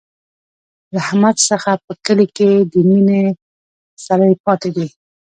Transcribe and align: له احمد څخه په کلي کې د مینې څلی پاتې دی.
له 0.93 0.97
احمد 1.05 1.35
څخه 1.49 1.71
په 1.85 1.93
کلي 2.05 2.27
کې 2.37 2.49
د 2.71 2.73
مینې 2.89 3.23
څلی 4.05 4.33
پاتې 4.45 4.69
دی. 4.75 4.87